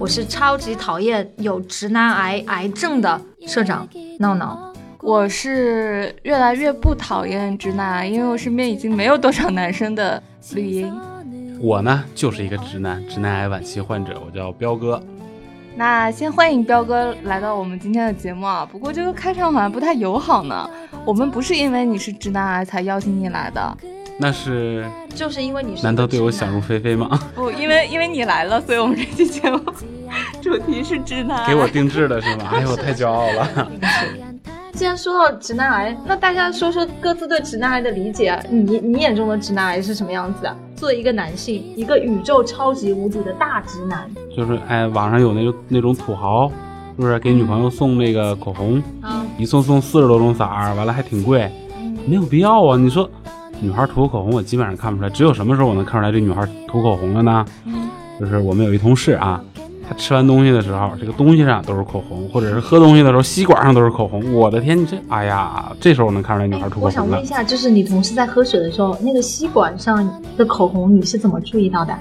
[0.00, 3.86] 我是超级讨厌有直男癌癌症的社长
[4.18, 4.72] 闹闹。
[5.02, 10.20] 我是越来越不讨厌直男癌，因为我身边已经没有多少男生的
[10.54, 10.90] 绿茵。
[11.60, 15.02] 我呢，就是一个直男，直男癌晚期患者，我叫彪哥。
[15.76, 18.66] 那先欢迎彪哥来到我们今天的节目啊！
[18.72, 20.66] 不过这个开场好像不太友好呢。
[21.04, 23.76] 我们不是因为你是直男癌才邀请你来的，
[24.20, 24.84] 那是
[25.14, 27.18] 就是因为你是难道对我想入非非吗？
[27.34, 29.58] 不，因为因为你来了，所以我们这期节目
[30.42, 31.46] 主题是直男。
[31.48, 32.50] 给我定制的是吗？
[32.52, 33.68] 哎呦，我太骄傲了。
[34.74, 38.38] 既然说到直男癌，那大家说说各自对直男癌的理解。
[38.48, 40.56] 你你眼中的直男癌是什么样子的？
[40.76, 46.48] 作为一个男性，一个宇宙超级无敌的大直男，就是哎，网上有那种那种土豪，
[46.96, 48.82] 是不是给女朋友送那个口红，
[49.36, 51.50] 一送送四十多种色儿，完了还挺贵，
[52.06, 52.78] 没有必要啊。
[52.78, 53.10] 你说
[53.60, 57.44] 女孩涂口红，我基本上看不出来，只有什么时候我能看出来这女孩涂口红了呢？
[58.18, 59.40] 就是我们有一同事啊。
[59.88, 64.32] 他吃完东西的时候，这个东西上都是口红，或者是喝东西的时候，吸管上都是口红。
[64.32, 66.86] 我的天，你这，哎呀，这时候我能看出来女孩涂口红了。
[66.86, 71.92] 我想问一下，就是你同事在喝水的时候，那个吸管上的口红，你是怎么注意到的？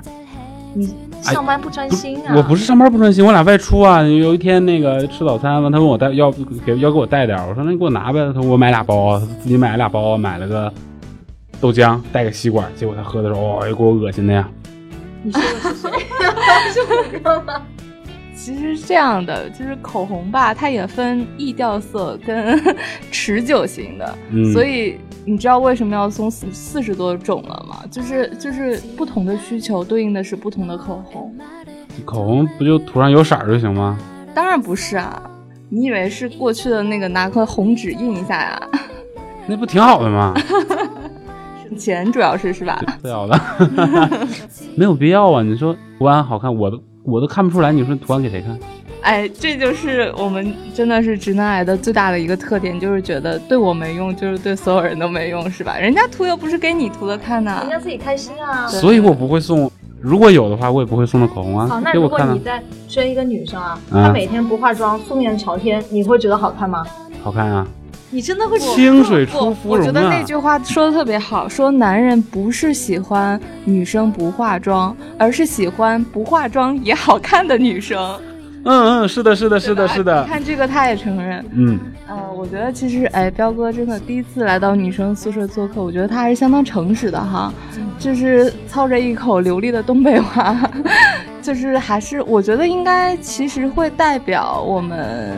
[0.75, 0.87] 你
[1.23, 2.35] 上班不专心啊？
[2.37, 4.03] 我不是上班不专心，我俩外出啊。
[4.03, 6.31] 有一天那个吃早餐完，他问我带要
[6.63, 8.19] 给要给我带点，我说那你给我拿呗。
[8.27, 10.71] 他说我买俩包，自己买了俩包，买了个
[11.59, 12.71] 豆浆，带个吸管。
[12.75, 14.49] 结果他喝的时候，哦，给我恶心的呀。
[15.23, 15.89] 你说的是谁？
[16.71, 17.61] 是我哥吗？
[18.35, 22.57] 其实是这样的，就是口红吧，它也分易掉色跟
[23.11, 24.17] 持久型的，
[24.53, 27.83] 所以你知道为什么要送四四十多种了吗？
[27.91, 31.35] 就是就是不同的需求对应的是不同的口红。
[32.05, 33.99] 口红不就涂上有色就行吗？
[34.33, 35.21] 当然不是啊，
[35.67, 38.69] 你以为是过去的那个拿块红纸印一下呀？
[39.47, 40.33] 那不挺好的吗？
[41.69, 42.81] 省钱主要是是吧？
[43.01, 43.39] 对的，
[44.75, 45.43] 没有必要啊！
[45.43, 46.81] 你说图案好看，我都。
[47.05, 48.55] 我都看不出来，你说图案给谁看？
[49.01, 55.77] 哎，这就是我们真的是直男癌的最大的一个特点，就是觉得对我没用，就是对所有人都没用，是吧？
[55.77, 58.67] 人家涂又不是给你涂的看呢，人家自己开心啊。
[58.67, 61.65] 所以我不会送，如果有的话，我也不会送的口红啊。
[61.67, 66.85] 好，那如果你在追一个女生啊，她每天不化妆，素面朝天，你会觉得好看吗？
[67.23, 67.65] 好看啊。
[68.11, 78.19] 你真的会清水出芙蓉我觉得那句话说的特别好，说男人不是喜欢女生不化妆，而是喜欢不化妆也好看的女生。
[78.65, 80.25] 嗯嗯，是的，是的，是的，是的。
[80.25, 81.45] 看这个他也承认。
[81.53, 81.79] 嗯。
[82.07, 87.53] 呃，我觉得其实，哎，彪哥真的第一次来到女生宿舍做客，我觉得他还是相当诚实的哈，
[87.99, 90.57] 就是操着一口流利的东北话，
[91.41, 95.37] 就是还是我觉得应该其实会代表我们。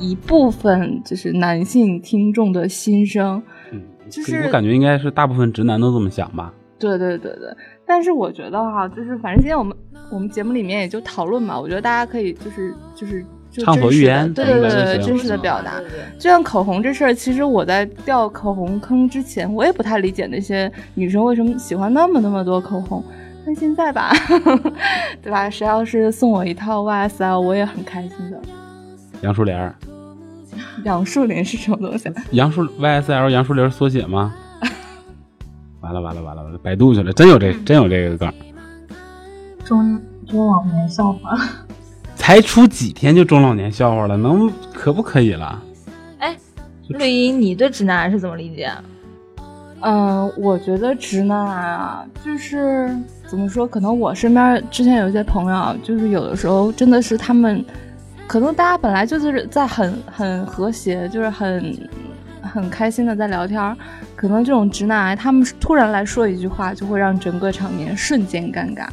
[0.00, 3.40] 一部分就是男性听众的心声，
[3.70, 6.52] 嗯，就是我感觉应该是大部分直男都这么想吧。
[6.78, 7.54] 对对对对，
[7.86, 9.76] 但是我觉得哈，就是反正今天我们
[10.10, 13.22] 我们节目里面也就讨论嘛，我觉得大家可以就是就是
[13.62, 15.78] 畅所欲言，对对对，真实的表达。
[16.18, 23.04] 就像口红这事儿，其实我在掉口红坑之前，我也不太理解那些女生为什么喜欢那么那么多口红，
[23.44, 24.10] 但现在吧，
[25.20, 25.50] 对吧？
[25.50, 28.40] 谁要是送我一套 YSL，我也很开心的。
[29.20, 29.70] 杨树莲。
[30.84, 32.10] 杨树林是什么东西？
[32.32, 34.34] 杨树 YSL 杨树林缩写吗？
[35.80, 38.32] 完了完了完了完了，百度去了，真有这真有这个梗。
[39.64, 41.38] 中中老年笑话，
[42.16, 45.62] 才出几天就中老年笑话了，能可不可以了？
[46.18, 46.36] 哎，
[46.88, 48.70] 绿茵，你对直男癌是怎么理解？
[49.82, 52.94] 嗯，我觉得直男癌啊，就是
[53.26, 53.66] 怎么说？
[53.66, 57.64] 可能我身边之前有一些朋友，就是有的时候真的是他们。
[58.30, 61.76] 可能大家本来就是在很很和谐，就是很
[62.40, 63.76] 很开心的在聊天儿。
[64.14, 68.86] 可能这种直男癌，他们突然来说一句话，就会让整个场面瞬间尴尬。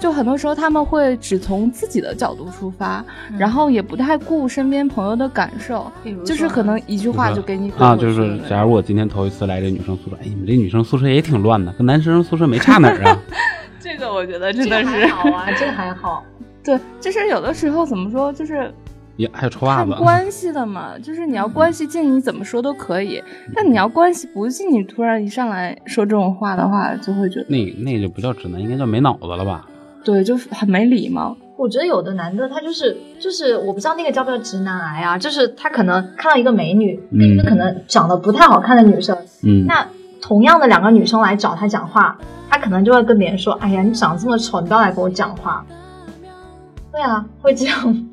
[0.00, 3.04] 就很多时候他们会只从自己的角度出发，
[3.36, 5.92] 然后也不太顾身边朋友的感受，
[6.24, 13.18] 就是可能一句话就给你啊，就是假如我今天头一次来这女生宿舍，哎，你们这女生宿舍也挺乱的，跟男生宿舍没差哪儿啊。
[13.78, 16.24] 这个我觉得真的是好啊，这个还好。
[16.64, 18.72] 对，就是有的时候怎么说，就是
[19.16, 20.98] 也还有臭袜子关系的嘛。
[20.98, 23.20] 就是你要关系近，你怎么说都可以；
[23.54, 29.66] 但你要关系不近，你突然一上来说这种话的话，就会觉得那那就不叫直男，应该叫没脑子了吧？
[30.04, 31.36] 对，就是很没礼貌。
[31.56, 35.18] 我觉得有的男的他就是就是，我不知道那个叫不叫直男癌啊？
[35.18, 39.86] 就是他可能看到一个美女，一个可能长得不太好看的女生，嗯，那
[40.20, 42.16] 同样的两个女生来找他讲话，
[42.48, 45.64] 他可能就会跟别人说：“哎呀，你长这么丑，你不要来跟我讲话。”
[46.92, 48.06] 对啊，会这样，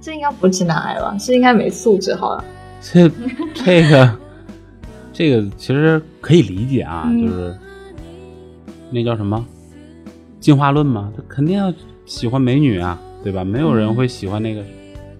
[0.00, 1.16] 这应该不是直男癌吧？
[1.18, 2.44] 是应该没素质，好了。
[2.80, 3.10] 这
[3.54, 4.16] 这个
[5.12, 7.56] 这个其实可以理解啊，就是
[8.90, 9.44] 那叫什么
[10.38, 11.72] 进化论嘛，他肯定要
[12.04, 13.42] 喜欢美女啊，对吧？
[13.42, 14.62] 没有人会喜欢那个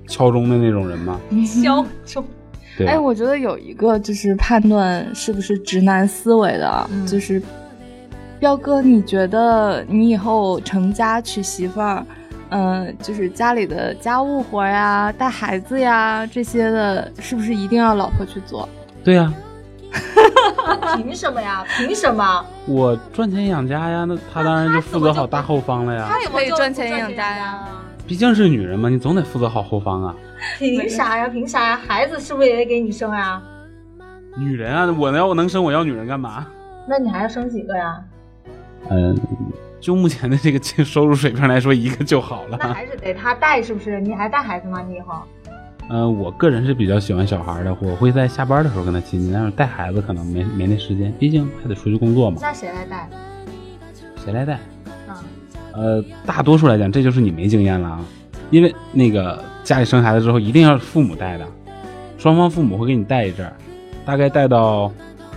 [0.07, 2.23] 敲钟的那种人嘛，消中。
[2.77, 2.87] 对？
[2.87, 7.43] 哎，我觉得有一个就是判断是不是直男思维的，嗯就是
[8.39, 12.05] 彪哥，你觉得你以后成家娶媳妇儿，
[12.51, 18.69] 嗯、就是家里的家务活呀、带孩子呀这些的，是不是一定要老婆去做？
[19.03, 19.33] 对呀、
[20.97, 21.65] 凭什么呀？
[21.77, 22.45] 凭什么？
[22.67, 26.07] 我赚钱养家呀，那他当然就负责好大后方了呀。
[26.09, 27.67] 他有没有就可以赚钱养家呀？
[28.07, 30.15] 毕竟是女人嘛，你总得负责好后方啊。
[30.59, 31.29] 凭啥呀？
[31.29, 31.81] 凭啥呀？
[31.89, 33.43] 孩子是不是也得给你生啊？
[34.39, 36.47] 女人啊，我要我能生，我要女人干嘛？
[36.89, 38.01] 那你还要生几个呀？
[38.91, 39.19] 嗯，
[39.81, 42.57] 就目前的这个收入水平来说，一个就好了。
[42.61, 44.01] 那还是得他带，是不是？
[44.01, 44.85] 你还带孩子吗？
[44.89, 45.23] 你以后？
[45.89, 52.39] 嗯，我个人是比较喜欢小孩的，我会在下班的时候跟他亲近，但是带孩子可能没没那时间，毕竟还得出去工作嘛。
[52.41, 53.09] 那谁来带？
[54.25, 54.55] 谁来带？
[55.07, 55.23] 啊，
[55.73, 58.05] 呃，大多数来讲，这就是你没经验了啊，
[58.51, 61.47] 因为那个家里生孩子之后，一定要是父母带的，
[62.19, 63.53] 双方父母会给你带一阵儿，
[64.05, 64.91] 大概带到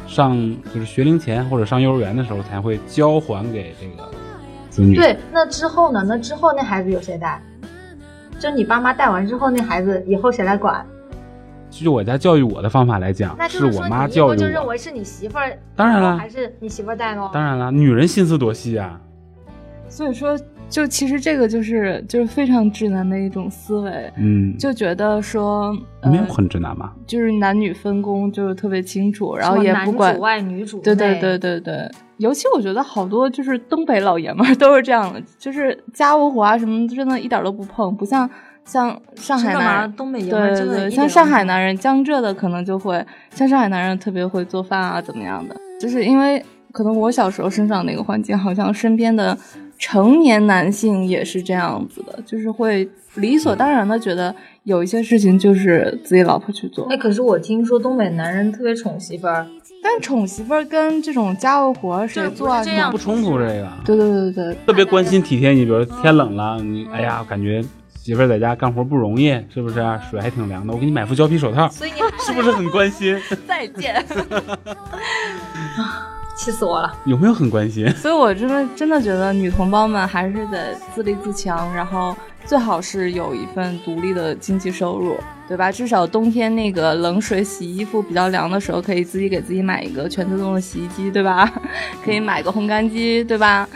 [0.07, 0.35] 上
[0.73, 4.09] 就是学龄前或者上幼儿园的时候，才会交还给这个
[4.69, 4.95] 子女。
[4.95, 6.03] 对，那之后呢？
[6.07, 7.41] 那之后那孩子有谁带？
[8.39, 10.85] 就你爸妈带完之后，那孩子以后谁来管？
[11.69, 14.27] 就我家教育我的方法来讲，那就是是我妈教育我。
[14.29, 17.29] 后就认为是你媳妇儿，当然了还是你媳妇儿带喽？
[17.33, 18.99] 当然了，女人心思多细啊。
[19.87, 20.39] 所以说，
[20.69, 26.95] 就其实这个就是就是非常直男的一种思维，嗯，就觉得说，呃没有很直男吧？
[27.05, 38.29] 就是男女分工就是特别清楚，然后也不管主外女主内对对对对对，尤其我觉得好多就是东北老爷们儿 都是这样的，就是家务活啊什么，真的一点儿都不碰，不像
[38.65, 39.71] 像上海干嘛？
[39.71, 39.93] 男人。
[39.93, 45.55] 东北爷们儿对对对，像上海男人，江浙的可能就会，像上海男人特别会做饭啊，怎么样的？
[45.79, 46.43] 就是因为
[46.73, 49.37] 可能我小时候生长那个环境，好像身边的
[49.77, 56.85] 成年男性也是这样子的，就是会理所当然的觉得有一些事情就是自己老婆去做。
[56.89, 59.47] 哎，可是我听说东北男人特别宠媳妇儿，
[59.81, 63.67] 但宠媳妇儿跟这种家务活谁就是不做啊不冲突这个。
[63.85, 67.63] 对对对对对，特别关心体贴你，比如天冷了，你哎呀，感觉
[67.95, 69.75] 媳妇儿在家干活不容易，是不是？
[70.09, 73.17] 水还挺凉的，我给你买副胶皮手套，所以你是不是很关心？
[73.47, 74.05] 再见。
[76.35, 76.93] 气死我了。
[77.05, 77.89] 有没有很关心？
[77.95, 82.15] 所以我真的真的觉得女同胞们还是得自立自强，然后
[82.45, 85.17] 最好是有一份独立的经济收入，
[85.49, 85.71] 对吧？
[85.71, 91.51] 至少冬天那个冷水洗衣服比较凉的时候，可以自己给自己买一个全自动的洗衣机，对吧？
[92.05, 93.67] 可以买个烘干机，对吧？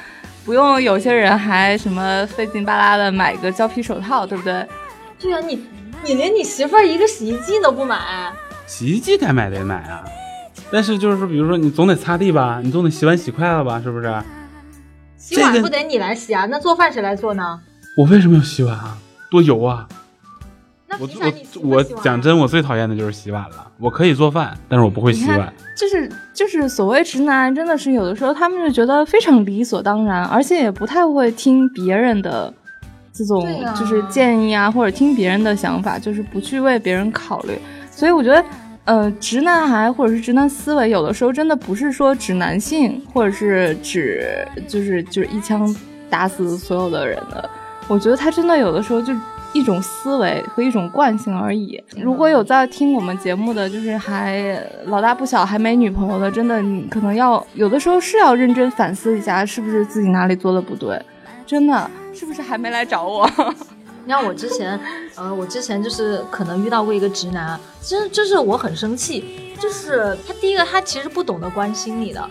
[0.46, 4.66] 不用有些人还什么费劲巴拉的买个胶皮手套，对不对？
[5.20, 5.66] 对啊，你
[6.06, 7.98] 你连你媳妇儿一个洗衣机都不买，
[8.68, 10.04] 洗衣机该买得买啊，
[10.72, 14.14] 但是就是说，比如说你总得擦地吧，你总得洗碗洗筷子吧，是不是？
[15.18, 16.46] 洗碗不得你来洗啊？
[16.46, 17.60] 那做饭谁来做呢？
[17.98, 18.98] 我为什么要洗碗啊？
[19.32, 19.88] 多油啊！
[21.00, 21.10] 我
[21.62, 23.68] 我我讲真，我最讨厌的就是洗碗了。
[23.80, 25.54] 我可以做饭，但是我不会洗碗。
[25.78, 32.54] 就是就是所谓直男，真的是有的时候他们就觉得非常理所当然，而且也不太会听别人的
[33.12, 33.46] 这种
[33.78, 37.58] 就是建议啊，或者听别人的想法，就是不去为别人考虑。
[37.92, 38.44] 所以我觉得，
[38.86, 45.76] 呃，直男癌或者是直男思维，有的时候真的不是说指男性，或者是指就是就是一枪
[46.10, 47.50] 打死所有的人的。
[47.88, 49.14] 我觉得他真的有的时候就
[49.54, 51.82] 一种思维和一种惯性而已。
[51.96, 61.00] 如果有在听我们节目的，就是还老大不小还没女朋友的，真的你可能要有的时候是要认真反思一下，是不是自己哪里做的不对，
[61.46, 63.30] 真的是不是还没来找我？
[64.06, 64.78] 你看我之前，
[65.16, 72.30] 呃，我之前就是可能遇到过一个直男，其实就是我很生气，就是他第一个他其实不懂得关心你的，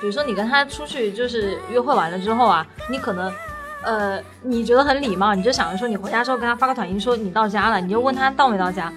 [0.00, 3.32] 比如说你跟他出去就是约会完了之后啊，你可能。
[3.84, 8.92] 呃，你觉得很礼貌，你就想着说你回家之后跟他发个短信说你到家了，你就问他到没到家。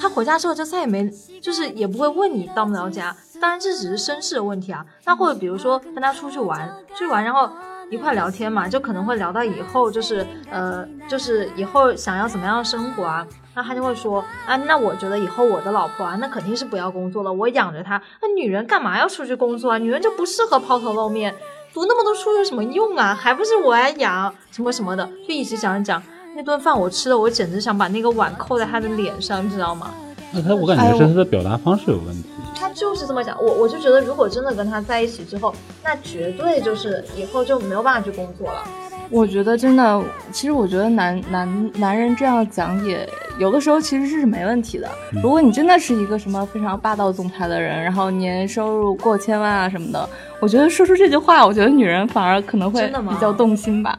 [0.00, 1.10] 他回家之后就再也没，
[1.42, 3.14] 就是也不会问你到没到家。
[3.40, 4.84] 当然这只是绅士的问题啊。
[5.04, 7.50] 那或者比如说跟他出去玩，出去玩然后
[7.90, 13.26] 一块聊天嘛，就可能会聊到以后就是呃，就是以后想要怎么样的生活啊。
[13.54, 18.00] 那他就会说啊，那我觉得以后我的老婆啊，那肯定是不要工作了，我养着她。
[18.22, 19.76] 那女人干嘛要出去工作啊？
[19.78, 21.34] 女人就不适合抛头露面，
[21.72, 23.14] 读那么多书有什么用啊？
[23.14, 26.02] 还不是我来养什么什么的，就一直讲一讲。
[26.34, 29.92] 那顿饭我吃的，我简直想把那个碗扣在他的脸上，你知道吗？
[30.32, 32.28] 那他我感觉是他的表达方式有问题。
[32.54, 38.64] 他就是这么讲，我我就觉得，如果真的跟他在一起之后，那绝对就是以后就没有办法去工作了。
[39.10, 44.88] 我觉得真的，其实我觉得男男男人这样讲也有的时候其实是没问题的。
[45.22, 50.08] 如果你真的是一个什么非常霸道总裁的人，然后年收入过千万啊什么的，
[50.40, 53.98] 我觉得说出这句话，我觉得女人反而可能会比较动心吧。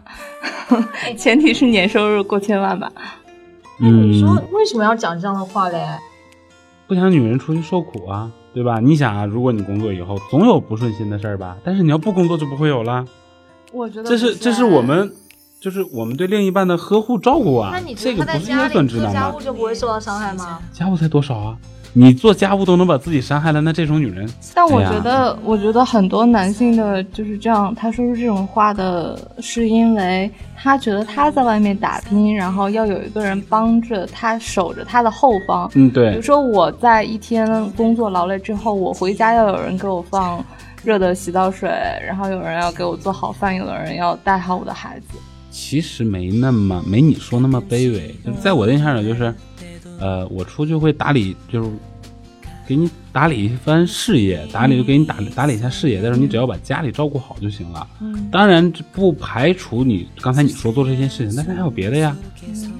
[1.17, 2.89] 前提是年收入过千万吧。
[3.79, 5.85] 嗯，你说为什么要讲这样的话嘞？
[6.87, 8.79] 不想女人出去受苦啊，对吧？
[8.79, 13.05] 你想啊，如果你工作以后总有不顺心的事儿吧，但是你要不工作就不会有了。
[13.71, 15.11] 我觉得这是这是我们，
[15.59, 17.71] 就是我们对另一半的呵护照顾啊。
[17.73, 19.13] 那你这个不是应该算直男吗？
[19.13, 20.59] 家务就不会受到伤害吗？
[20.73, 21.57] 家务才多少啊？
[21.93, 24.25] 你做家务都能把自己伤害了，那这种女人……
[24.55, 35.69] 但我觉得，我觉得很多男性的就是这样，他说出这种话的是因为他觉得他在外面打拼，然后要有一个人帮着他守着他的后方。
[35.73, 36.11] 嗯，对。
[36.11, 40.41] 比如说我在一天工作劳累之后，我回家要有人给我放。
[40.83, 41.69] 热的洗澡水，
[42.05, 45.17] 然后有人要给我做好饭，有的人要带好我的孩子。
[45.51, 49.33] 其实没那么没你说那么卑微，在我的印象里就是，
[49.99, 51.69] 呃，我出去会打理，就是
[52.65, 57.85] 给你打理一番事业，打理就给你打打理一下事业，但是你只要把家里照顾好就行了。
[57.99, 62.15] 嗯，当然不排除你刚才你说做这些事情，但是还有别的呀，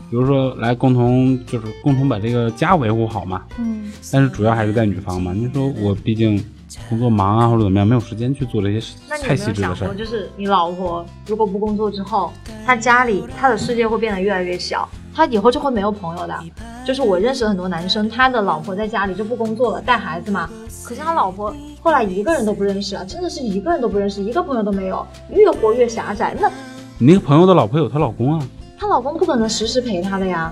[0.10, 3.44] 比如说来共同就是共同把这个家维护好嘛。
[3.60, 5.34] 嗯，但是主要还是在女方嘛。
[5.34, 6.44] 你说我毕竟。
[6.90, 9.94] 工作忙啊，或者怎么样，没有时间去做这些太细致的事儿。
[9.94, 12.32] 就是你老婆如果不工作之后，
[12.66, 16.40] 她家里她的世界会变得越来越小，她以后就会没有朋友的。
[16.86, 20.50] 就是我认识很多男生，他的老婆在家里就不工作了，带孩子嘛。
[20.84, 26.36] 可是他老婆后来一个人都不认识了，真的是一个人都不认识，一个朋友都没有，越活越狭窄。
[26.40, 26.50] 那
[26.98, 28.48] 你那个朋友的老婆有她老公啊？
[28.80, 30.52] 她老公不可能时时陪她的呀，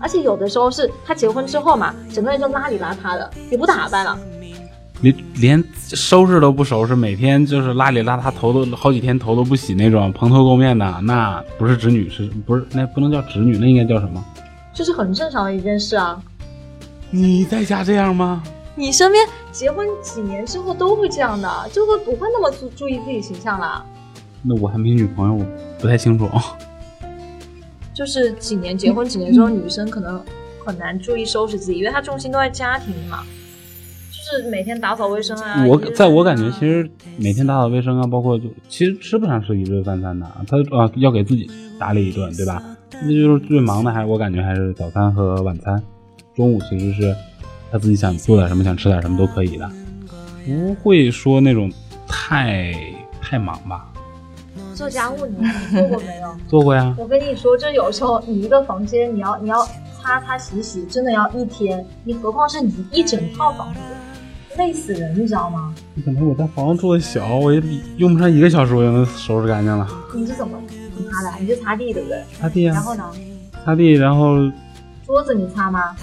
[0.00, 4.18] 而且有的时候是她结婚之后嘛，整个人就邋里邋遢的，也不打扮了。
[5.02, 12.66] 你连收拾都不收拾，每天就是邋里邋遢，头都好几天头都不洗那种，蓬头垢面的，那不是侄女，是不是？
[12.72, 14.22] 那不能叫侄女，那应该叫什么？
[14.74, 16.22] 这是很正常的一件事啊。
[17.10, 18.42] 你在家这样吗？
[18.76, 23.84] 你身边结婚几年之后都会这样的，就会不会那么注注意自己形象了。
[24.42, 25.46] 那我还没女朋友，我
[25.80, 26.28] 不太清楚。
[27.94, 30.22] 就是几年结婚几年之后，女生可能
[30.64, 33.08] 很难注意收拾自己，因为她重心都在家庭里
[34.38, 34.42] 嘛。
[34.42, 35.64] 是每天打扫卫生啊！
[35.66, 42.62] 我在我感觉，其实每天打扫卫生啊，包括就其实吃不上是一顿饭餐的，他啊要给自己打理一顿，对吧？
[43.02, 45.82] 那就是最忙的，还是我感觉还是早餐和晚餐，
[46.34, 47.14] 中午其实是
[47.72, 49.70] 他自己想做点什么，想吃点什么都可以的，
[50.46, 51.70] 不会说那种
[52.06, 52.74] 太
[53.20, 53.86] 太忙吧。
[54.74, 55.36] 做家务你
[55.72, 56.36] 做过没有？
[56.48, 56.94] 做过呀。
[56.98, 59.62] 我跟你说，就有时候你一个房间，你要你要
[60.00, 63.80] 擦擦洗洗，真的要一天，你何况是你一整套房子。
[64.56, 65.74] 累死人，你知道吗？
[66.04, 67.62] 可能我在房子住的小，我也
[67.96, 69.86] 用不上一个小时，我就能收拾干净了。
[70.14, 70.58] 你是怎么
[71.10, 71.38] 擦的？
[71.40, 72.22] 你是擦地对不对？
[72.38, 72.74] 擦地啊。
[72.74, 73.04] 然后呢？
[73.64, 74.36] 擦地，然后
[75.10, 75.96] 桌子你擦吗？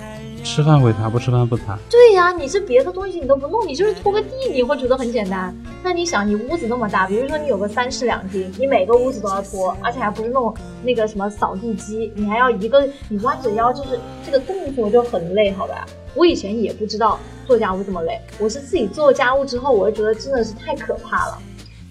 [0.44, 1.80] 吃饭会擦，不吃饭不擦。
[1.90, 5.56] 对呀，你是别的东西你都不弄，你就是拖个地，你会觉得很简单。
[5.82, 15.86] 那你想，你屋子那么大，比如说你有个三室两厅，你每个屋子都要拖，而且还不是弄那个什么扫地机，你还要一个你弯着腰，就是这个动作就很累，好吧？
[16.14, 21.38] 我以前也不知道做家务这么累，我是自己做家务之后，我就觉得真的是太可怕了，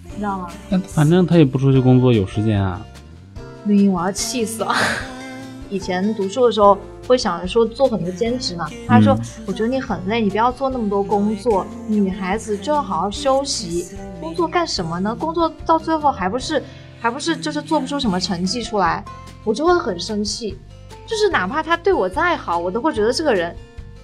[0.03, 0.49] 你知道吗？
[0.69, 2.79] 那反正他也不出去工作，有时间啊。
[3.65, 4.71] 对，我要气死了。
[5.69, 13.87] 以前读书的时候会想着说做很多兼职嘛，他说我觉得你很累，你不要做那么多工作，女孩子就要好好休息。
[14.19, 15.15] 工作干什么呢？
[15.17, 16.61] 工作到最后还不是
[16.99, 19.03] 还不是就是做不出什么成绩出来，
[19.43, 20.57] 我就会很生气。
[21.05, 23.55] 就是哪怕他对我再好，我都会觉得这个人。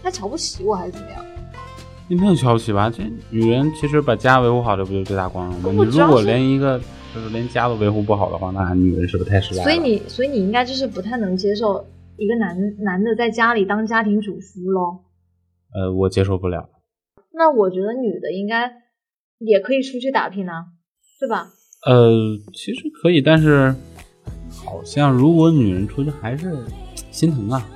[0.01, 1.25] 他瞧不起我还是怎么样？
[2.07, 2.89] 你没有瞧不起吧？
[2.89, 5.83] 这女人其实把家维护好，这不就是最大光荣吗？
[5.86, 6.79] 你如果连一个
[7.15, 9.63] 就是连家都维护不好的话，那女人是不是太失败？
[9.63, 11.83] 所以你所以你应该就是不太能接受
[12.17, 15.03] 一个男男的在家里当家庭主夫喽？
[15.74, 16.70] 呃，我接受不了。
[17.34, 18.72] 那我觉得女的应该
[19.39, 20.65] 也可以出去打拼啊，
[21.20, 21.48] 对吧？
[21.86, 22.12] 呃，
[22.53, 23.75] 其实可以，但是
[24.65, 26.55] 好像如果女人出去还是
[27.12, 27.70] 心疼啊。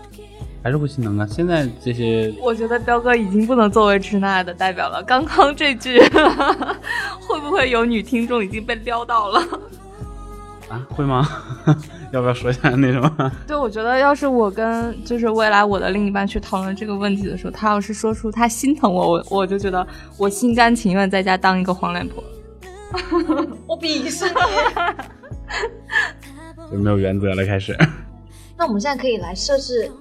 [0.63, 1.25] 还是会心疼啊！
[1.25, 5.01] 现在这些，我觉得彪哥已经不能作为直男癌的代表了。
[5.01, 5.97] 刚刚这句，
[7.21, 9.39] 会不会有女听众已经被撩到了？
[10.69, 11.27] 啊，会吗？
[12.11, 13.31] 要不要说一下那什么？
[13.47, 19.85] 对，我觉得要是我跟就是未来我的另一半去讨论这个问题的时候，他要是说出他心疼我，我我就觉得
[20.17, 22.23] 我心甘情愿在家当一个黄脸婆。
[23.67, 24.35] 我鄙视你，
[26.71, 27.45] 就没有原则了。
[27.45, 27.77] 开始，
[28.57, 29.91] 那我们现在可以来设置。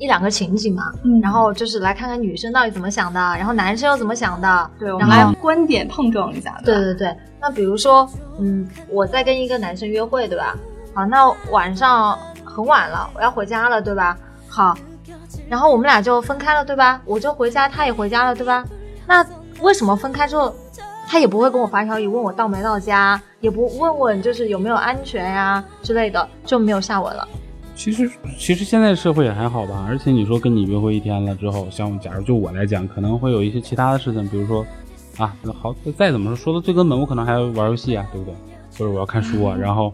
[0.00, 4.70] 一两个情景嘛，嗯然后就是来看看女生到底怎么想的，然后男生又怎么想的。
[4.78, 6.58] 对，我然后们来观点碰撞一下。
[6.64, 10.56] 对对对，那比如说，嗯，我在跟一个男生约会，对吧？
[10.94, 14.16] 好，那晚上很晚了，我要回家了，对吧？
[14.48, 14.74] 好，
[15.50, 16.98] 然后我们俩就分开了，对吧？
[17.04, 18.64] 我就回家，他也回家了，对吧？
[19.06, 19.22] 那
[19.60, 20.54] 为什么分开之后，
[21.06, 27.28] 他也不会跟我发消息问我到没到家，也不问问就是有没有安全呀、之类的，就没有下文了。
[27.80, 34.66] 其实其实现在社会也还好吧，而且你说跟你约会一天了之后，像假如就我来讲，可能会有一些其他的事情，比如说
[35.16, 38.34] 啊，好再怎么说，说到最根本，我可能还要玩游戏啊，对不对？
[38.78, 39.90] 或者我要看书啊，然后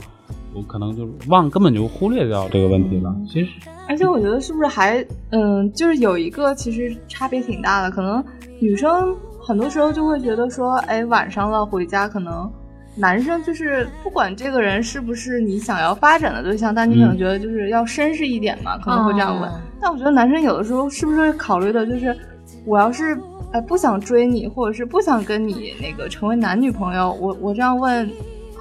[0.52, 3.14] 我可能就忘，根本就忽略掉这个问题了。
[3.30, 3.52] 其实
[3.88, 8.20] 而且我觉得是不是还嗯，就是有一个其实差别挺大的，可能
[8.58, 12.50] 女生很多时候就会觉得说，哎，晚上了回家可能。
[12.96, 19.50] 男生就是不管这个人是不是你想要发展的对象，但你可能嗯觉得就是要绅士一点嘛，可能会这样问。
[19.50, 22.16] 嗯但我觉得男生有的时候是不是会考虑的就是，
[22.64, 23.16] 我要是
[23.52, 28.10] 哎不想追你，或者是不想跟你那个成为男女朋友，我我这样问，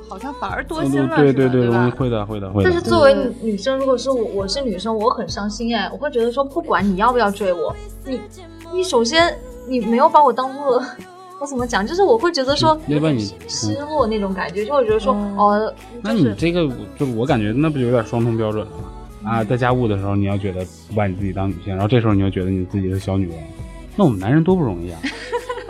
[0.10, 1.89] 好像反而多心了，对是吧对对吧？
[1.98, 2.74] 会的会的会的但。
[2.74, 7.74] 是作为女女生，如果是我我是女生，我很伤心哎，我会觉得说，不管你要不要追我，
[8.06, 8.20] 你
[8.74, 9.34] 你首先
[9.68, 10.84] 你没有把我当做。
[11.39, 11.86] 我怎么讲？
[11.86, 19.32] 就是我会觉得说那把你失落那种感觉，就会觉得说嗯哦，那就是你这个就我感觉那不就有点双重标准了吗？
[19.32, 23.38] 啊，在家务的时候你要觉得不把你自己当女性，然后这时候你又觉得你自己是小女人，
[23.96, 25.00] 那我们男人多不容易啊！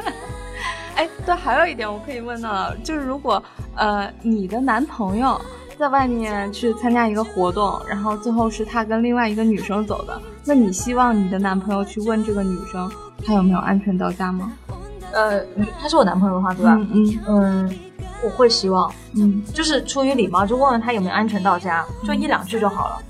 [0.95, 3.41] 哎，对，还有一点我可以问到，就是如果
[3.75, 5.39] 呃你的男朋友
[5.77, 12.89] 在外面去参加一个活动，然后最后是他跟另外一个女生走的，那你希望你的男朋友去问这个女生
[13.25, 14.51] 她有没有安全到家吗？
[15.13, 15.41] 呃，
[15.79, 16.73] 他是我男朋友的话，对吧？
[16.75, 17.79] 嗯嗯嗯，
[18.23, 23.01] 我会希望，嗯，就是出于礼貌，就问问他有没有安全到家，就一两句就好了，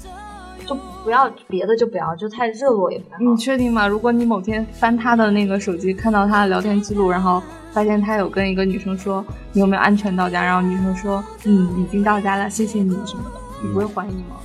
[0.65, 3.23] 就不要别的就不要，就太热络也不太好。
[3.23, 3.87] 你确定吗？
[3.87, 14.37] 如果你某天翻他的那个手机，看到他的聊天记录，然后发现他有跟一个女生说你有没有安全到家，然后女生说嗯已经到家了，谢谢你什么的，你不会怀疑吗？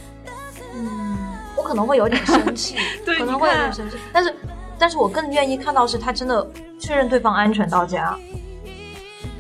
[0.75, 1.17] 嗯，
[1.57, 4.35] 我可能会有点生气， 对可能会有点生气，但是，
[4.81, 6.45] 但是我更愿意看到是他真的
[6.79, 8.17] 确认对方安全到家。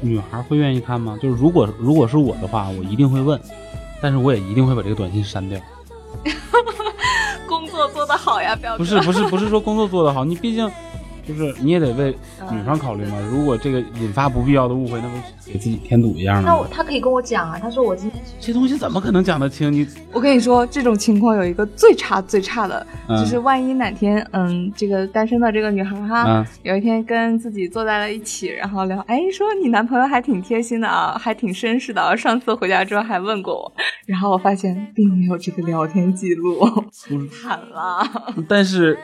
[0.02, 1.18] 女孩会愿意看吗？
[1.20, 3.40] 就是如果如果是我的话，我一定会问，
[4.02, 5.58] 但是我也一定会把这个短信删掉。
[7.48, 10.70] 工作做得好呀，表哥不是不是不是说工作做得好，你毕竟
[11.30, 12.16] 就是你也得为
[12.48, 13.16] 嗯女方考虑嘛。
[13.30, 15.14] 如果这个引发不必要的误会，那不
[15.46, 16.66] 给自己添堵一样吗那我？
[16.70, 19.72] 他可以跟我讲啊，他说我今天这东西怎么可能讲得清？
[19.72, 33.72] 你我跟你说，这种情况有一个最差最差的，嗯就是万一哪天，嗯，这个单身的这个女孩哈，嗯有一天跟自己坐在了一起，然后聊，哎，说你男朋友还挺贴心的啊，还挺绅士的啊，上次回家之后还问过我，
[34.06, 36.58] 然后我发现并没有这个聊天记录，
[37.30, 38.00] 惨了。
[38.48, 38.98] 但是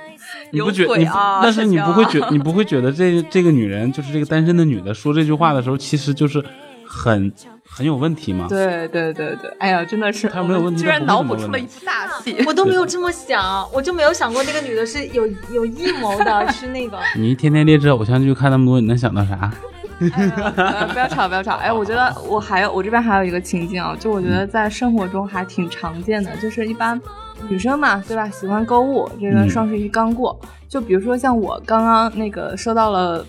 [0.51, 0.95] 你不觉得
[1.43, 6.45] 但是你不会觉 你不会觉得这这个女人就是这个单身的女的说这句话的时候，其实就是
[6.87, 7.33] 很
[7.69, 8.47] 很有问题吗？
[8.49, 12.45] 对对对对，哎呀，真的是，他没有问题居然脑补出了一不是什么问题部大戏。
[12.47, 16.99] 我都没有这么想，我就没有想过那个女的是有有阴谋的，是那个。
[17.17, 19.51] 你一天天劣质偶像剧看那么多，你能想到啥？
[19.99, 21.57] 呃 不要吵，不要吵！
[21.57, 27.01] 哎，我觉得我还有我这边还有一个情境啊，就我觉得在生活中还挺常见的，就是一般
[27.49, 28.29] 女生嘛，对吧？
[28.31, 33.25] 喜欢购物，这个嗯双十一刚过，就比如说像我刚刚那个收到了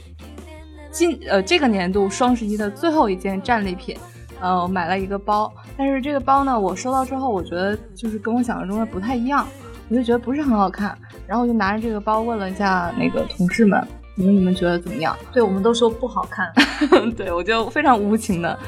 [0.91, 3.97] 今呃这个年度双十一的最后一件战利品。
[4.39, 9.47] 呃，我买了一个包，但是这个包呢，我收到之后，我觉得就是跟我想象中的不太一样，
[9.89, 15.17] 我就觉得不是很好看，然后我就拿着这个包问了一下那个同事们，你们你们觉得怎么样？
[15.33, 16.53] 对，我们都说不好看。
[17.17, 18.59] 对我就非常无情的。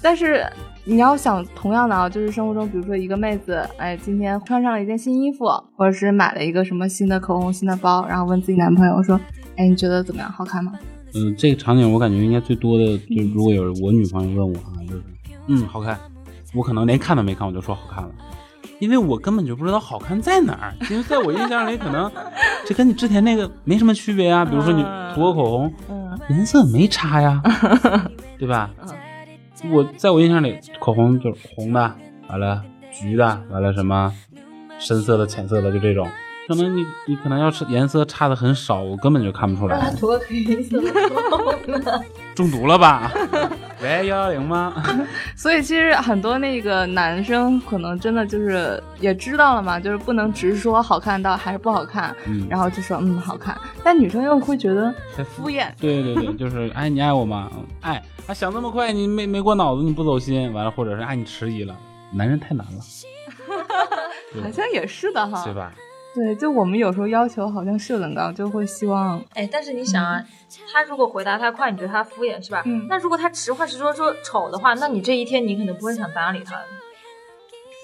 [0.00, 0.46] 但是
[0.88, 5.44] 你要想同样的啊，就是生活中，比如说一个妹子，哎，今天穿上了一件新衣服，
[5.76, 9.20] 或者是买了一个什么新的口红、新的包，然后问自己男朋友说，
[9.56, 10.30] 哎，你觉得怎么样？
[10.30, 10.72] 好看吗？
[11.16, 15.02] 嗯，这个场景我感觉应该最多的，就如果有我女朋友问我啊，就是
[15.48, 15.98] 嗯好看，
[16.54, 18.10] 我可能连看都没看我就说好看了，
[18.78, 22.08] 因为我根本就不知道好看在哪儿，因为在我印象里可能
[22.64, 27.42] 这跟你之前那个没什么区别啊，比如说你涂个口红，嗯颜色没差呀，
[28.38, 28.70] 对吧？
[29.72, 31.94] 我在我印象里，口红就是红的，
[32.28, 34.12] 完了橘的，完了什么
[34.78, 36.08] 深色的、浅色的，就这种。
[36.48, 39.90] 可能你你可能要是颜色差的很少，我根本就看不出来。
[39.96, 40.80] 涂个黑色。
[42.36, 43.10] 中毒了吧？
[43.82, 44.72] 喂，幺幺零吗？
[45.34, 57.50] 所以其实很多那个男生可能真的就是也知道了嘛，就是不能直说好看到还是不好看，嗯然后就说嗯好看，但女生又会觉得很敷衍，对对对， 就是哎，你爱我吗？
[57.56, 58.02] 嗯爱。
[58.26, 61.74] 啊，想那么快，你没没过脑子，你不走心，完了，或者是哎，你迟疑了。
[62.12, 62.80] 男人太难了，
[64.32, 65.72] 对好像也是的哈，对吧？
[66.16, 70.24] 对，就我们有时候要求好像是有点高，就会希望，哎，但是你想啊，
[70.72, 72.62] 他如果回答太快，你觉得他敷衍是吧？
[72.64, 76.56] 嗯那如果他实话实说说丑的话，那你这一天你可能不会想搭理他，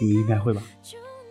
[0.01, 0.63] 你应该会吧？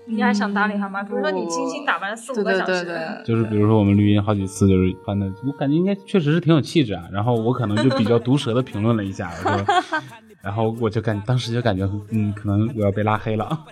[0.05, 1.01] 你还想搭理他吗？
[1.03, 7.03] 比如说你精心打扮四五对对个小时，对对，就是比如说我们录音好几次，就是翻的，我感觉应该确实是挺有气质啊。
[7.11, 9.65] 然后我可能就比较毒舌的评论了一下，我说，
[10.43, 13.65] 然后我就感当时就感觉，嗯，可能我要被拉黑了。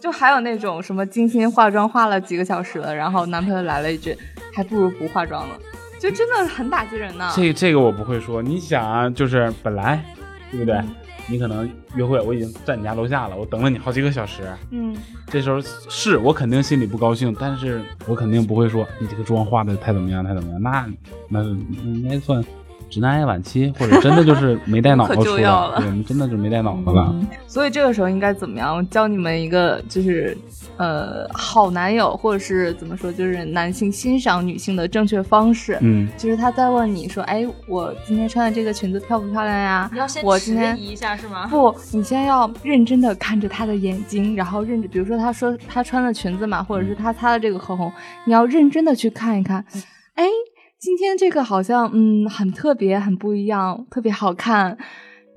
[0.00, 4.16] 就还有那种什么精心化妆化了几个小时了，然后男朋友来了一句，
[4.54, 5.58] 还不如不化妆了，
[5.98, 7.30] 就真的很打击人呢。
[7.36, 8.42] 这这个我不会说。
[8.42, 10.02] 你想啊，就是本来，
[10.50, 10.74] 对不对？
[10.76, 10.96] 嗯
[11.28, 14.42] 你可能约会，我已经在你家楼下了，我等了你好几个小时。
[14.72, 14.96] 嗯，
[15.28, 20.60] 这时候是我肯定心里不高兴，但是我肯定不会说你这个妆化的太怎么样，太怎么样。
[20.60, 20.88] 那
[21.28, 21.44] 那
[21.84, 22.44] 应该算
[22.90, 27.08] 直男癌晚期，或者真的就是没带脑子出来， 我们真的就没带脑子了。
[27.12, 28.76] 嗯所以这个时候应该怎么样？
[28.76, 30.36] 我教你们一个，就是
[30.76, 35.76] 呃，好男友，或者是怎么说，就是男性欣赏女性的正确方式。
[35.80, 39.90] 嗯，就是他在问你说，哎，我今天穿的这个裙子漂不漂亮呀？
[39.92, 41.48] 你要先迟我今天疑一下是吗？
[41.48, 47.92] 不，你先要认真的看着他的眼睛，然后认真，比如说他说他穿的裙子嘛，或者是他擦的这个口红，
[48.24, 49.64] 你要认真的去看一看。
[50.14, 50.24] 哎，
[50.80, 54.76] 今天这个好像嗯很特别，很不一样，特别好看。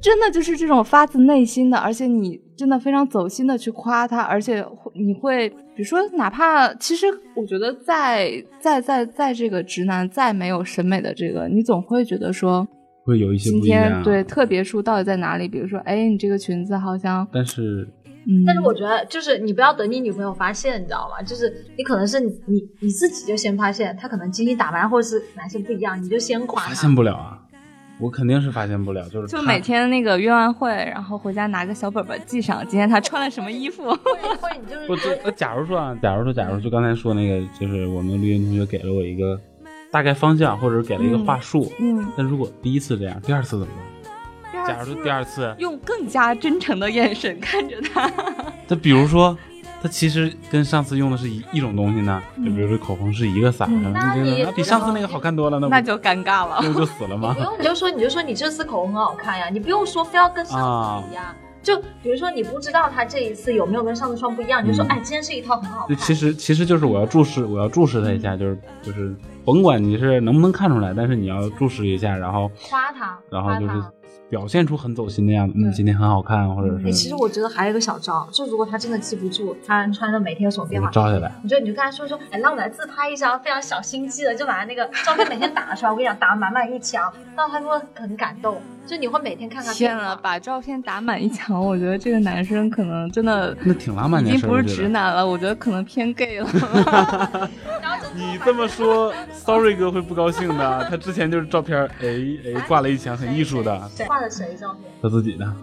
[0.01, 12.65] 真的就是这种发自内心的，而且你真的非常走心的去夸他，而且会你会，比如说，哪怕其实我觉得在在在在这个直男再没有审美的这个，你总会觉得说，
[13.05, 13.83] 会有一些今不一样。
[13.83, 15.47] 天对特别处到底在哪里？
[15.47, 17.87] 比如说，哎，你这个裙子好像，但是
[18.25, 21.21] 嗯，但是我觉得，就是你不要等你女朋友发现，你知道吗？
[21.23, 26.93] 就是你可能是你你你自己就先发现，她可能精心打扮，或者是哪些不一样，你就先夸她发现。
[26.95, 27.39] 不了啊，
[27.99, 33.83] 我肯定是发现不了，就是就每天那个约完会，然后回家拿个小本本记上今天他穿了什么衣服。
[33.83, 39.39] 或者你就是 不，假如说啊，假如说，假如就刚才说那个，就是我们录音同学给了我一个
[39.91, 41.71] 大概方向，或者是给了一个话术。
[41.79, 43.92] 嗯，但如果第一次这样，第二次怎么办？
[44.67, 48.09] 假如说第二次，用更加真诚的眼神看着他。
[48.67, 49.37] 他比如说，
[49.81, 56.59] 他其实跟上次用的是一一种东西呢，就比如说口红是一个色儿，嗯那你那比上次那个好看多了，那就尴尬了。
[56.61, 57.41] 那不就死了吗不？
[57.43, 61.25] 用，你就说你就说你这次口红很好看呀，你不用说非要跟上次一样。
[61.61, 66.05] 就比如说你不知道他这一次有没有跟上次穿不一样，你就说嗯哎，今天这一套很好就看。
[66.05, 73.83] 其实其实就是我要注视，我要注视他一下，就是就是甭管你是能不能看出来，但是你要注视一下，然后夸他，然后就是。
[74.33, 81.31] 表现出很走心的样子，嗯，今天很好看，或者哎，其实我觉得还有一个小招，就如果他真的记不住他穿的每天有什么变化，照下来。
[81.43, 85.91] 你就你就跟他说说，哎，让我们来自拍一张非常小心机的，就把他那个照片每天打出来。
[85.91, 88.59] 我跟你讲，打满满一墙，那他会很感动。
[88.85, 90.15] 就你会每天看看天呐，变化。
[90.15, 96.47] 把照片打满一墙，我觉得这个男生可能真的那挺浪漫已经不是直男了，我觉得可能偏 gay 了。
[98.15, 100.87] 你这么说，Sorry 哥会不高兴的。
[100.89, 102.07] 他之前就是照片，哎
[102.45, 104.91] 哎，挂了一墙，很艺术的，谁画的谁照片？
[105.01, 105.53] 他自己的。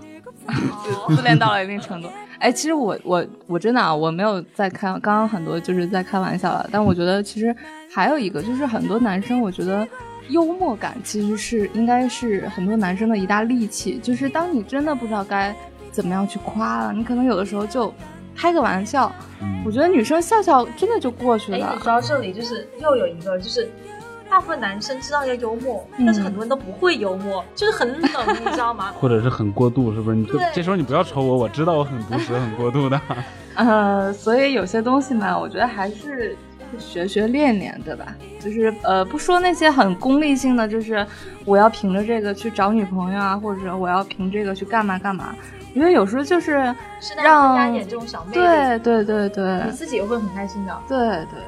[0.85, 2.09] 就自恋到了一定程度。
[2.39, 7.55] 哎，其实我我我真的啊，我没有在开，刚刚很多就是在开玩笑了，但我觉得其实
[7.93, 9.87] 还有一个就是很多男生，我觉得
[10.29, 15.55] 幽默感其实是应该是很多男生的一大利器，就是当你真的不知道该
[15.93, 17.93] 怎么样去夸了，你可能有的时候就
[18.41, 21.83] 开个玩笑，嗯我觉得女生笑笑真的就过去哎，了你。
[21.83, 23.71] 说到这里，就是又有一个，就是
[24.31, 28.11] 大部分男生知道要幽默，嗯但是很多人都不会幽默，就是很冷，
[28.43, 28.95] 你知道吗？
[28.99, 30.17] 或者是很过度，是不是？
[30.17, 32.99] 你就这时候你不要瞅我，我知道我很毒舌、很过度的。
[33.57, 36.35] 呃，所以有些东西嘛，我觉得还是
[36.79, 38.07] 学学练练，对吧？
[38.41, 41.07] 就是呃，不说那些很功利性的，就是
[41.45, 45.35] 我要凭着这个去找女朋友啊，或者我要凭这个去干嘛干嘛。
[45.75, 46.75] 我觉得有时候就是让
[47.49, 50.77] 增加一点这种小魅力，对对对对你自己也会很开心的。
[50.89, 51.41] 对对，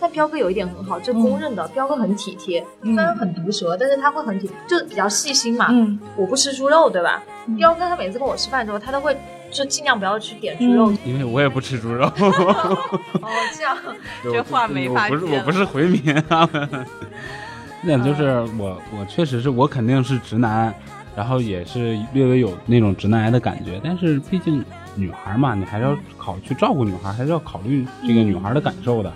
[0.00, 5.66] 但彪哥有一点很好，这公认的，彪哥很体贴，嗯虽然很毒舌，但是他会很体，就是比较细心嘛。
[5.70, 7.22] 嗯我不吃猪肉，对吧？
[7.46, 9.16] 嗯彪哥他每次跟我吃饭的时候，他都会
[9.50, 10.90] 就尽量不要去点猪肉。
[10.90, 12.06] 嗯因为我也不吃猪肉。
[12.16, 13.76] 哦，这样，
[14.22, 16.48] 这话没法我不是我不是回民啊。
[17.82, 20.74] 那就是我我确实是我肯定是直男，
[21.16, 24.62] 然后也是略微有那种直男癌的感觉，但是毕竟
[24.94, 29.12] 女孩嘛，你还是要考去照顾女孩，还是要考虑这个女孩的感受的。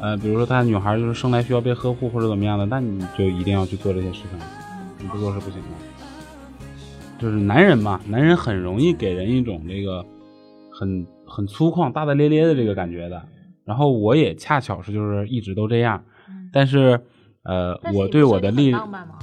[0.00, 4.38] 呃，比如说她女孩就是生来需要被呵护或者怎么样的，那你就一定要去做这些事情，
[4.98, 5.68] 你不做是不行的。
[7.18, 10.04] 就是男人嘛，男人很容易给人一种这个
[10.72, 13.22] 很很粗犷、大大咧咧的这个感觉的。
[13.64, 16.02] 然后我也恰巧是就是一直都这样，
[16.52, 17.00] 但是
[17.44, 19.14] 呃，是我对我的力，浪漫吗？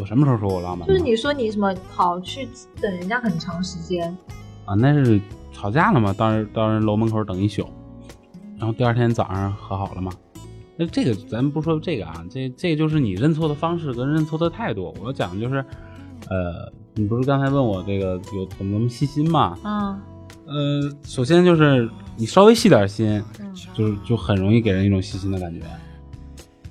[0.00, 0.92] 我什么时候说我浪漫了？
[0.92, 2.48] 就是你说你什么跑去
[2.80, 4.16] 等人家很长时间，
[4.64, 5.20] 啊，那是
[5.52, 7.68] 吵架了嘛，到人到人楼门口等一宿，
[8.58, 10.12] 然后第二天早上和好了嘛？
[10.76, 14.92] 那这个咱不说这个啊，这这就是你认错的方式跟认错的态度。
[15.00, 15.64] 我讲的就是，
[16.28, 19.56] 呃，你不是刚才问我这个有怎么那么细心吗？
[19.62, 20.00] 嗯
[20.46, 25.64] 呃，首先就是你稍微细点心，嗯，就是就很容易给人一种细心的感觉。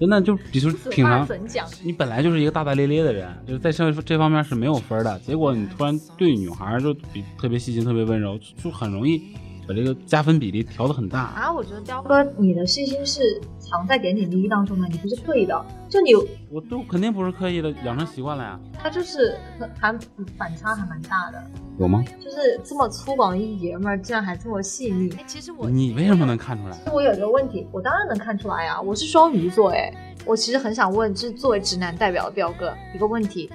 [0.04, 1.66] 真的就比如此话平常？
[1.82, 5.18] 你本来就是一个大大咧咧的人，就是在这这方面是没有分的。
[5.20, 9.24] 结果你突然对女孩就比特别细心、特别温柔，就很容易
[9.68, 11.20] 把这个加分比例调的很大。
[11.20, 15.66] 啊，我觉得雕哥，你的信心是藏在点点滴滴当中的，你不是刻意的。
[15.90, 16.12] 就你，
[16.50, 18.60] 我都肯定不是刻意的，养成习惯了呀。
[18.74, 19.38] 他就是
[19.80, 19.98] 还
[20.38, 21.44] 反差还蛮大的，
[21.80, 22.04] 有吗？
[22.20, 25.12] 就是这么粗犷的一爷们儿，竟然还这么细腻。
[25.18, 26.78] 哎其实我，你为什么能看出来？
[26.78, 29.94] 其实我有一个问题，我当然能看出来呀、我是双鱼座，哎，
[30.26, 33.52] 我其实很想问，就是作为直男代表的彪哥一个问题：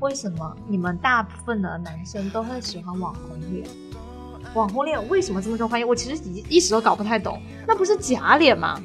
[0.00, 3.66] 为什么你们大部分的男生都会喜欢网红脸？
[4.56, 5.86] 网红脸为什么这么受欢迎？
[5.86, 7.38] 我其实一一直都搞不太懂，
[7.68, 8.80] 那不是假脸吗？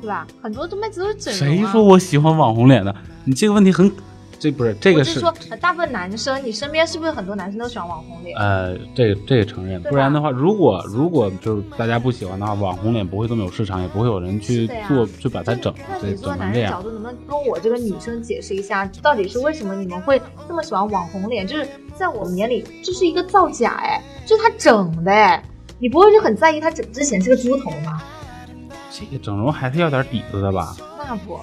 [0.00, 0.26] 对吧？
[0.42, 1.62] 很多妹子都是整容、啊。
[1.62, 2.92] 谁说我喜欢网红脸的？
[3.24, 3.90] 你这个问题很，
[4.38, 8.36] 这不是这个我是说，呃大部分男生，你身边是不是很多男生都喜欢网红脸？
[8.38, 16.70] 呃，这个这个承认，不然的话，如果如果就是大家不喜欢的话，网红脸不会这么有市场，也不会有人去做去把它整整成这样。
[16.70, 21.46] 人角度，能不能跟我这个女生解释一下，到底是为什么你们会这么喜欢网红脸？
[21.46, 25.42] 就是在我们眼里，这是一个造假，哎，就是他整的，哎，
[25.78, 28.02] 你不会就很在意他整之前是个猪头吗？
[28.90, 30.76] 这个整容还是要点底子的吧？
[30.98, 31.38] 那不，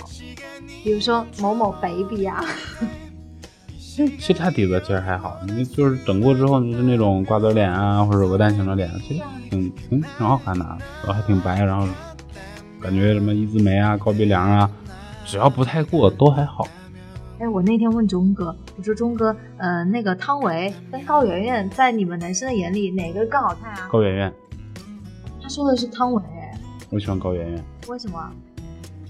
[0.83, 2.43] 比如说某某 baby 啊，
[3.77, 11.87] 其实他底子其实还好，你就是整过之后，就是那种瓜子脸啊，或者鹅蛋型的脸，其实挺挺挺好看的，啊，然后还挺白，然后
[12.81, 14.69] 感觉什么一字眉啊、高鼻梁啊，
[15.25, 16.67] 只要不太过都还好。
[17.39, 23.87] 哎，我那天问钟哥，我说钟哥，呃，那个汤唯跟高圆圆在你们男生的眼里哪个更好看啊？
[23.89, 24.33] 高圆圆，
[25.41, 28.19] 他说的是汤唯，哎，我喜欢高圆圆，为什么？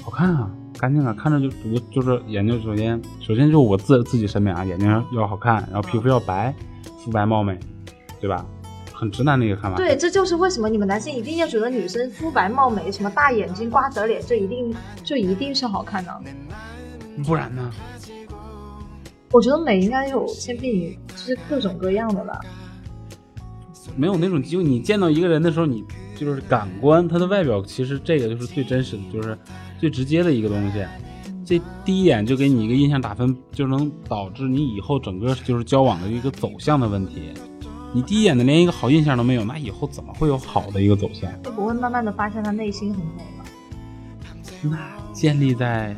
[0.03, 6.53] 好看啊，干净啊，看着就我就是眼睛，首先首先就我自自己审美啊，眼睛要好看，然后皮肤要白，
[6.97, 7.57] 肤白貌美，
[8.19, 8.45] 对吧？
[8.93, 9.75] 很直男的一个看法。
[9.75, 16.21] 对，这就是为什么你们男生一定要觉得女生肤白貌美，什么大眼睛、瓜子脸，这一定就一定是好看的。
[17.25, 17.69] 不然呢？
[19.31, 22.39] 我觉得美应该有千篇一，就是各种各样的吧。
[23.95, 25.83] 没有那种机会，你见到一个人的时候，你
[26.15, 29.37] 就是感官，他的外表其实这个就是最真实的，就是
[29.83, 30.81] 最直接的一个东西。
[31.43, 37.33] 这第一眼就给你一个印象打分，就能导致你以后整个就是交往的一个走向的问题。
[37.93, 41.29] 你第一眼的连一个好印象都没有，那以后怎么会有好的一个走向？
[41.43, 43.43] 会不会慢慢的发现他内心很美了？
[44.63, 45.93] 那建立在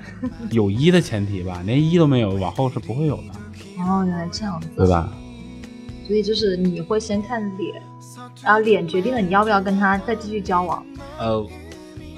[0.49, 4.67] 有一的前提吧，连一都没有，往后是不会有的，哦，原来这样子。
[4.75, 5.13] 对吧？
[6.07, 7.79] 所以就是你会先看脸，
[8.43, 10.83] 然后脸决定了你要不要跟他再继续交往。
[11.19, 11.47] 呃，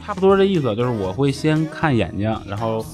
[0.08, 2.86] 差不多这意思，就是我会先看眼睛，然后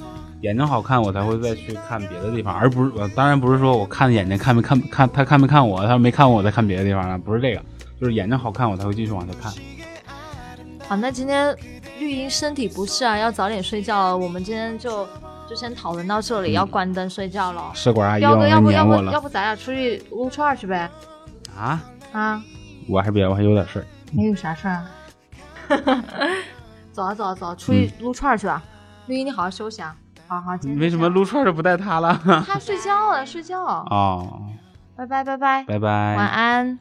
[0.41, 7.62] 眼睛好看，我才会再去看别的地方，而不是呃，当然不是说我看眼睛看没看看他看没看我，他没看我，我再看别的地方了，不是这个，
[8.02, 9.54] 就是眼睛好看，我才会继续往下看。
[10.88, 11.56] 好，那今天
[11.99, 14.17] 绿茵身体不适啊，要早点睡觉了。
[14.17, 15.08] 我们今天就
[15.47, 17.71] 就先讨论到这里，嗯要关灯睡觉了。
[17.76, 20.89] 试管阿姨彪哥，要不要不要不咱俩出去撸串去呗？
[21.56, 21.80] 啊！
[22.12, 22.41] 啊，
[22.89, 23.86] 我还别，我还有点事儿。
[24.12, 24.89] 没有啥事儿啊。
[26.93, 28.62] 走啊走啊走啊，出去撸串儿去吧。
[29.08, 29.95] 绿茵，你好好休息啊，
[30.27, 30.56] 好好。
[30.56, 32.17] 今天为什么撸串儿就不带他了？
[32.47, 33.62] 他睡觉了，睡觉。
[33.62, 34.43] 哦，
[34.95, 36.15] 拜拜拜拜，拜拜。
[36.15, 36.79] 晚安。